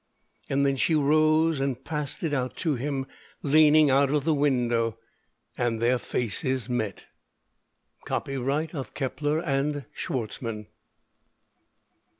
[0.63, 3.05] _Then she rose and passed it out to him,
[3.43, 4.97] leaning out of the window,
[5.59, 7.05] and their faces met.
[8.05, 10.69] Copyright of Keppler and Schwarzmann.